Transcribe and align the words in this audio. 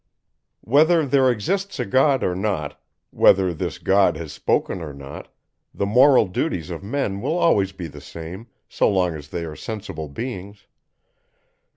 Whether 0.61 1.05
there 1.05 1.29
exists 1.29 1.79
a 1.79 1.85
God 1.85 2.23
or 2.23 2.35
not, 2.35 2.81
whether 3.11 3.53
this 3.53 3.77
God 3.77 4.17
has 4.17 4.33
spoken 4.33 4.81
or 4.81 4.93
not, 4.93 5.27
the 5.75 5.85
moral 5.85 6.25
duties 6.25 6.71
of 6.71 6.81
men 6.81 7.21
will 7.21 7.37
be 7.37 7.43
always 7.43 7.71
the 7.73 8.01
same, 8.01 8.47
so 8.67 8.89
long 8.89 9.13
as 9.13 9.27
they 9.29 9.45
are 9.45 9.55
sensible 9.55 10.09
beings. 10.09 10.65